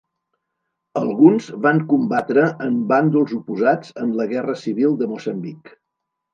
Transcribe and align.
Alguns 1.01 1.49
van 1.65 1.81
combatre 1.91 2.47
en 2.69 2.81
bàndols 2.93 3.37
oposats 3.43 3.95
en 4.07 4.19
la 4.23 4.29
guerra 4.35 4.59
civil 4.65 5.01
de 5.05 5.15
Moçambic. 5.15 5.75